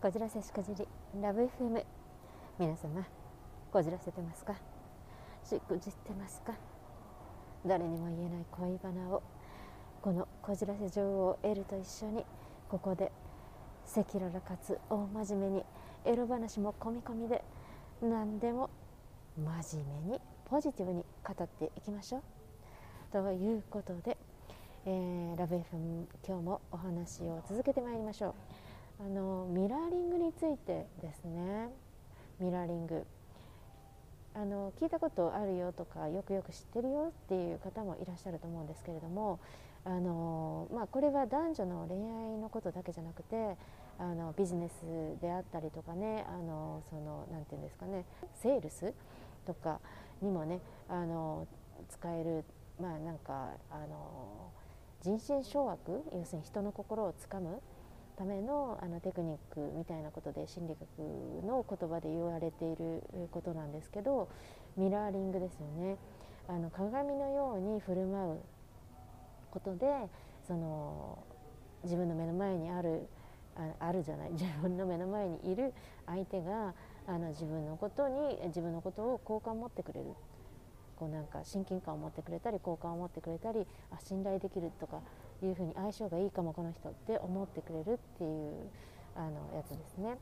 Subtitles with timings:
[0.00, 0.88] こじらせしくじり
[1.20, 1.84] ラブ FM
[2.58, 3.06] 皆様
[3.70, 4.54] こじらせてますか？
[5.44, 6.54] しくじってますか？
[7.66, 9.22] 誰にも言えない恋バナを
[10.00, 12.24] このこじらせ女王エルと一緒に
[12.70, 13.12] ここで
[13.94, 15.64] 赤裸々かつ大真面目に
[16.06, 17.44] エロ話も込み込みで
[18.00, 18.70] 何でも
[19.36, 22.22] 真面目にポジティブに語っていきましょう。
[23.12, 24.16] ということで、
[24.86, 28.34] えー、ラブ FM 今日もお話を続けてまいりましょう。
[29.00, 31.70] あのミラーリングについてですね。
[32.38, 33.06] ミラーリング。
[34.34, 39.40] あの聞いたことあるよとかよくよく知ってるよっていう方もいらっしゃると思うんですけれども
[39.84, 43.56] あの、まあ、これは男女の恋愛のことだけじゃなくて
[43.98, 48.04] あのビジネスであったりとかねあのそのなんていうんですかね
[48.40, 48.94] セールス
[49.46, 49.80] とか
[50.22, 51.48] にもねあの
[51.88, 52.44] 使える
[52.80, 54.52] まあなんかあの
[55.02, 57.60] 人心掌握要するに人の心をつかむ
[58.20, 64.28] ためのあのテクニックみたいなことで心理学の言葉で言われていることなんですけど
[64.76, 65.96] ミラーリングですよね。
[66.46, 68.40] あの鏡のように振る舞う
[69.50, 69.86] ことで
[70.46, 71.18] その
[71.84, 73.08] 自分の目の前にある
[73.56, 75.72] ああるじゃない自分の目の前にいる
[76.04, 76.74] 相手が
[77.06, 80.08] あの自分のことに自分のことを好感持ってくれる。
[81.00, 85.00] こうなんか親近感を持ってくれたり好感を持ってくれたりあ信頼できるとか
[85.42, 88.68] いうふうに相性がいいかもこの人って思ってくれるっていう
[89.16, 90.18] あのやつですね。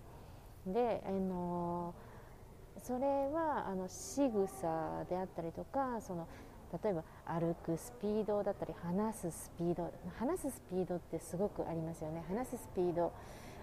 [0.67, 1.95] で、あの
[2.81, 6.29] それはあの仕草であったりとかその
[6.85, 13.13] 例えば歩くスピードだったり話すスピード話すスピードってすごくありますよね話すスピード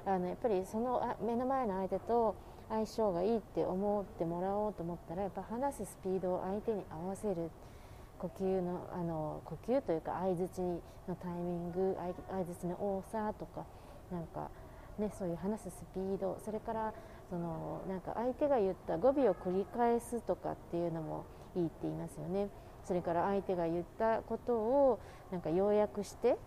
[0.05, 2.35] あのやっぱりその目の前の相手と
[2.69, 7.49] 相性がいいって思ってもらおうと思ったらやっぱ話すスピードを相手に合わせる
[8.19, 10.61] 呼吸のあの呼吸というか相づち
[11.07, 11.95] のタイミング
[12.29, 13.65] 相づちの多さとか
[14.11, 14.49] なんか、
[14.97, 16.93] ね、そういう話すスピードそれから
[17.29, 21.25] そのなんか相手が言った語尾を繰り返すとかっていうのも
[21.55, 22.49] いいって言いますよね。
[22.83, 24.99] それから相手が言ったことを
[25.31, 26.37] なんか要約して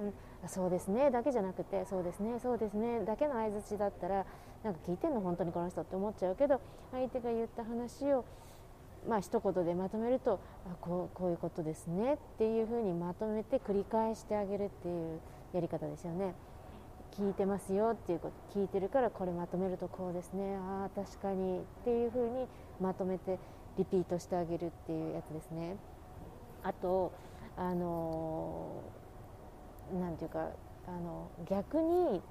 [0.00, 0.14] うん、
[0.48, 4.26] そうですねだけじゃなくてそうですねそうですねだけの相づちだったら
[4.64, 6.60] なんか聞いてんの本当にこの人って思っちゃうけど
[6.90, 8.24] 相手が言った話を
[9.08, 15.20] まあ一言でまとめるとあこうこういうことですねっていうふうにまとめて繰り返してあげるっていう
[15.52, 16.34] やり方ですよね。
[17.12, 22.46] 聞いてますよっていうこと聞いてるからこれまとめるとこうですねああ確かにっていうふうに
[22.80, 23.38] まとめて
[23.76, 25.76] リピートしてあげるっていうやつですね。
[26.62, 27.12] あと
[27.56, 29.01] あのな
[30.10, 30.48] んていうか
[30.86, 32.22] あの逆に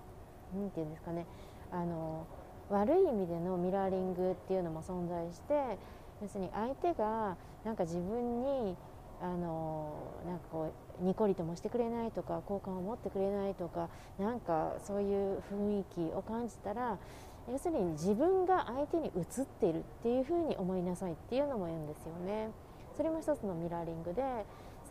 [0.53, 1.25] 何て言うんですかね
[1.71, 2.25] あの
[2.69, 5.77] 悪い意味でのミラーリングっていうのも存在して
[6.21, 8.75] 要するに相手がなんか自分に
[9.21, 9.93] あの
[10.25, 13.89] なんかこうにこりともしてくれないとか好感を持ってくれないとか
[14.19, 16.97] なんかそういう雰囲気を感じたら
[17.51, 22.49] 要するに自分が相手に映っているっていうふうに思いなさいっていうのも言うんですよね。
[22.95, 24.23] それも一つのミラーリングで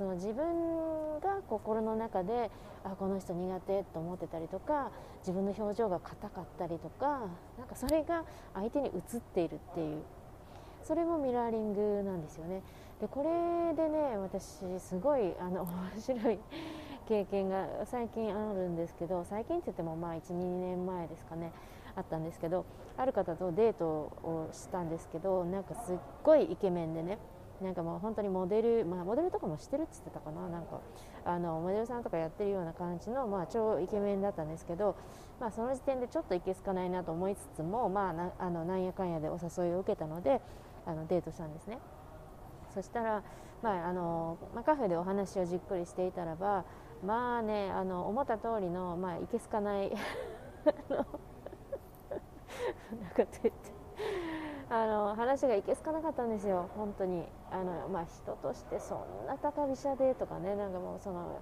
[0.00, 2.50] その自分が心の中で
[2.84, 7.20] あこの人苦手と思ってたりとか自分の表情が硬かったりとか
[7.58, 8.24] なんかそれが
[8.54, 10.00] 相手に映っているっていう
[10.82, 12.62] それもミラーリングなんですよね。
[13.02, 16.38] でこれでね私すごいあの面白い
[17.06, 21.52] 経験が最近あるんですけど最近って言ってもまあ12年前ですかね
[21.94, 22.64] あったんですけど
[22.96, 27.18] ある方とデートをしたんですけどなんかすっごいイケメンでね
[27.62, 30.48] なんかもう本当にモデル、まあ、モデルとかもしてるって言ってたかな。
[30.48, 30.80] なんか
[31.24, 34.96] あのモデルさんとかやってるような感じの、まあ、超イケメンだったんですけど、
[35.38, 40.40] まあ、その時点でちょっといけすかないなと思いつつも、まあ、なあのなんやかんやでお誘いを受けたので
[40.86, 41.78] あのデートしたんですね。
[42.74, 43.22] そしたら、
[43.62, 46.64] まああのまあ、カフェでお話をじっくりしていたらば
[47.04, 49.90] まあねあの思った通りの、まあ、いけすかない
[50.90, 51.04] なん
[53.10, 53.79] かと言って。
[54.72, 57.24] あの話がいけすかなかったんですよ、本当に。
[57.50, 60.54] あの、まあ、人としてそんな高飛車でとかね。
[60.54, 61.40] なんかもうその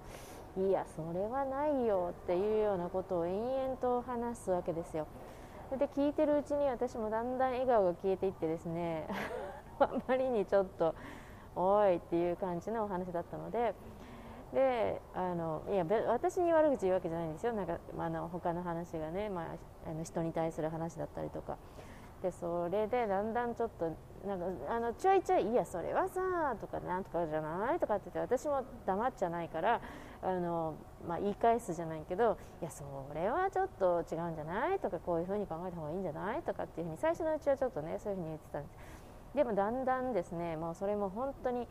[0.56, 5.06] いやそれはないよっていうようなことを延々と話すわけですよ。
[5.78, 9.06] で聞いてるうちに私もだんだん笑顔が消えていってですね。
[9.78, 10.94] あまりにちょっと
[11.54, 13.74] おいっていう感じのお話だったので。
[14.54, 17.52] であのいや私に悪口言うわけじゃないんですよ。
[17.52, 21.58] なんか、まあ、の他の話がね、まあ、あの人に対する話だったりとか。
[22.22, 23.94] でそれでだんだんちょっと
[24.26, 29.80] なんかあのちょいちょい「いやそれはさ」とか「なんとかじゃない」とかって言って私も黙っちゃないから
[30.22, 30.74] あの、
[31.06, 32.84] まあ、言い返すじゃないけど「いやそ
[33.14, 38.74] れはちょっと違うんじゃない?」とか「こういうふうに考えた方がいいんじゃない?」とかっていうふうに最初のうちはちょっとねそういうふうに言ってたんです
[39.34, 41.68] でもだんだんですねもうそれも本当に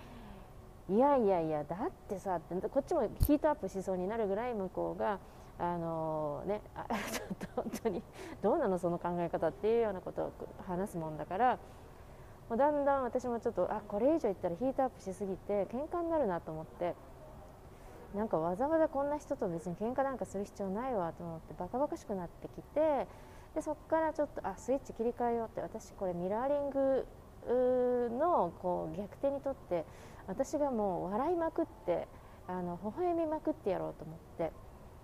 [0.89, 5.19] いやいやいやだってさってこっちもヒートアップしそうになるぐらい向こうが
[5.59, 8.03] あのねあ ちょっと本当に
[8.41, 10.31] どうなのその考え方っていうようなことを
[10.67, 11.57] 話すもんだから
[12.49, 16.95] もうだんだん私もちょっとあこれ以上言ったらヒートアップしすぎて喧嘩になるなと思って
[18.15, 23.07] なんかわざわざこんな人と別に喧嘩なんかする必要ないわと思ってバカバカしくなってきて
[23.55, 27.05] でそこからちょっとあスイッチ切り替えようって私これミラーリング
[28.17, 29.85] のこう逆転にとって
[30.27, 32.07] 私がもう笑いまくって
[32.47, 34.51] あの微笑みまくってやろうと思って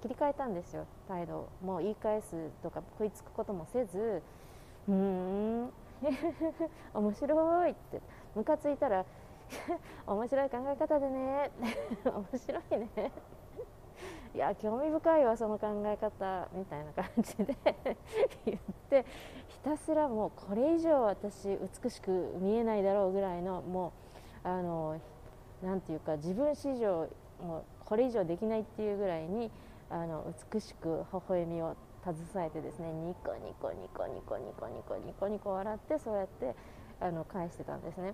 [0.04, 0.86] 切り替えたんですよ。
[1.08, 4.22] 態度もう言い返すとか食いつくこともせず
[4.90, 5.70] うーん。
[6.94, 8.02] 面白いって。
[8.36, 9.06] ムカついたら
[10.06, 11.52] 面白い考え方でね
[12.04, 13.12] 面白いね
[14.34, 17.56] いや興味深いわその考え方みたいな感じで
[18.46, 18.60] 言っ
[18.90, 19.06] て
[19.48, 23.94] ひたすらもうこれ以上私美しく見えないだろうぐらいのも
[24.44, 25.00] うあの
[25.62, 27.08] なんていうか自分史上
[27.40, 29.52] もうこれ以上できないっていうぐらいに
[29.90, 36.56] あの美しく微笑みを携えてですねニコニコニコニコニコニコニコニコ笑ってそうやって
[37.00, 38.14] あの返してたんですね。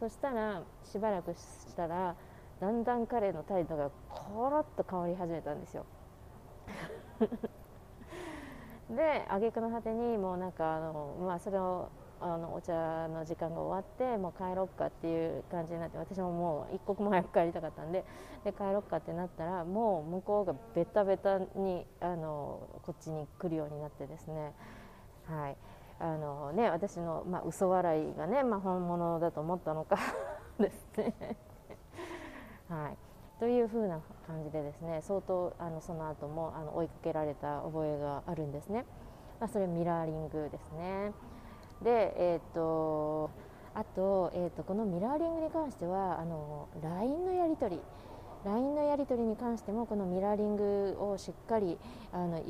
[0.00, 1.38] そしたらしばらくし
[1.76, 2.16] たら
[2.60, 5.84] だんだん彼の態度がコロッと変わり始めたんですよ。
[8.90, 11.88] で挙句の果てにもうなんかあの、まあ、それを
[12.24, 12.72] あのお茶
[13.08, 18.02] の時間が終わってもう帰ろっかっていう感じになって私ももう一刻も早く帰りたかったんで
[18.46, 24.52] で帰ろっかってなったらもう向こうがベタベタにあのこっちに来るようになってですね。
[25.26, 25.56] はい。
[26.00, 29.98] あのね私の、まあ、嘘笑いがね、まあ、本物だと思ったのか
[30.58, 31.14] ですね。
[32.70, 32.96] はい。
[33.38, 38.86] というふうな感じでですね相当あのその後もあの追いかけられた覚えがあるんですね、
[39.40, 41.12] まあ、それミラーリングですね。
[41.84, 43.30] でえっ、ー、と
[43.74, 47.82] あと,、えーと、このミラーリングに関してはあの LINE のやり取り
[48.44, 51.78] LINE のやり取りに関してもこのミラーリングをしっかり
[52.12, 52.40] あの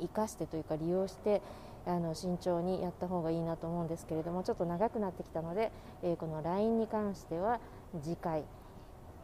[0.00, 1.40] 生かしてというか利用して
[1.86, 5.72] あの慎重にやった方がいいなと思うんですけれどもちょっと長くなってきたので、
[6.02, 7.60] えー、この LINE に関しては
[8.02, 8.44] 次回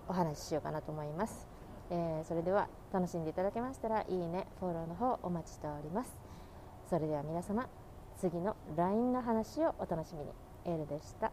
[0.09, 1.47] お話ししようかなと思います、
[1.91, 6.35] えー、それでは楽しんでいただけましたらいいねフォローの方お待ちしております。
[6.89, 7.67] それでは皆様
[8.25, 10.31] 次の LINE の話をお楽しみに。
[10.65, 11.31] エールでした。